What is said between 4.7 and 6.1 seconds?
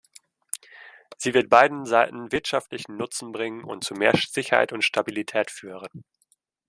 und Stabilität führen.